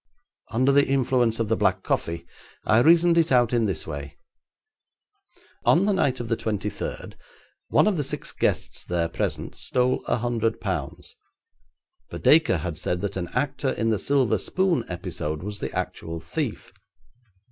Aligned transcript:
Under 0.49 0.71
the 0.71 0.87
influence 0.87 1.39
of 1.39 1.47
the 1.47 1.55
black 1.55 1.83
coffee 1.83 2.25
I 2.65 2.79
reasoned 2.79 3.19
it 3.19 3.31
out 3.31 3.53
in 3.53 3.67
this 3.67 3.85
way. 3.85 4.17
On 5.63 5.85
the 5.85 5.93
night 5.93 6.19
of 6.19 6.27
the 6.27 6.35
twenty 6.35 6.71
third 6.71 7.15
one 7.67 7.85
of 7.85 7.97
the 7.97 8.03
six 8.03 8.31
guests 8.31 8.83
there 8.83 9.07
present 9.07 9.53
stole 9.53 10.03
a 10.05 10.17
hundred 10.17 10.59
pounds, 10.59 11.13
but 12.09 12.23
Dacre 12.23 12.57
had 12.57 12.79
said 12.79 13.01
that 13.01 13.15
an 13.15 13.29
actor 13.35 13.69
in 13.73 13.91
the 13.91 13.99
silver 13.99 14.39
spoon 14.39 14.85
episode 14.87 15.43
was 15.43 15.59
the 15.59 15.71
actual 15.71 16.19
thief. 16.19 16.73